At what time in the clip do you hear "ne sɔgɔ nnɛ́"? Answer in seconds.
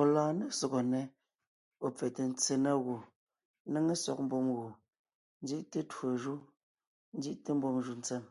0.38-1.04